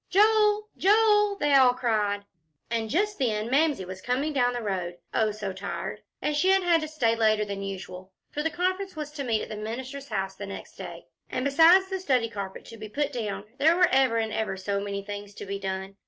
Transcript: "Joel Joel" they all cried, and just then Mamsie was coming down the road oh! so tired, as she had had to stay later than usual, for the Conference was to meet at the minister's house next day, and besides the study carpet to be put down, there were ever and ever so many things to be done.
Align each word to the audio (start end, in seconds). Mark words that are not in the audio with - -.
"Joel 0.09 0.67
Joel" 0.77 1.35
they 1.39 1.53
all 1.53 1.75
cried, 1.75 2.25
and 2.71 2.89
just 2.89 3.19
then 3.19 3.51
Mamsie 3.51 3.85
was 3.85 4.01
coming 4.01 4.33
down 4.33 4.51
the 4.53 4.63
road 4.63 4.97
oh! 5.13 5.29
so 5.31 5.53
tired, 5.53 6.01
as 6.23 6.35
she 6.35 6.49
had 6.49 6.63
had 6.63 6.81
to 6.81 6.87
stay 6.87 7.15
later 7.15 7.45
than 7.45 7.61
usual, 7.61 8.11
for 8.31 8.41
the 8.41 8.49
Conference 8.49 8.95
was 8.95 9.11
to 9.11 9.23
meet 9.23 9.43
at 9.43 9.49
the 9.49 9.55
minister's 9.55 10.07
house 10.07 10.39
next 10.39 10.75
day, 10.75 11.05
and 11.29 11.45
besides 11.45 11.87
the 11.91 11.99
study 11.99 12.29
carpet 12.31 12.65
to 12.65 12.77
be 12.77 12.89
put 12.89 13.13
down, 13.13 13.43
there 13.59 13.75
were 13.75 13.89
ever 13.91 14.17
and 14.17 14.33
ever 14.33 14.57
so 14.57 14.79
many 14.79 15.03
things 15.03 15.35
to 15.35 15.45
be 15.45 15.59
done. 15.59 15.95